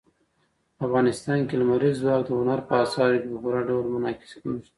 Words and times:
افغانستان 0.85 1.39
کې 1.47 1.55
لمریز 1.61 1.95
ځواک 2.01 2.21
د 2.25 2.29
هنر 2.39 2.59
په 2.67 2.73
اثارو 2.85 3.19
کې 3.21 3.27
په 3.31 3.37
پوره 3.43 3.61
ډول 3.67 3.85
منعکس 3.93 4.31
کېږي. 4.41 4.69